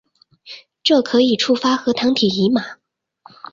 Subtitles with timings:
[0.81, 2.65] 这可以触发核糖体移码。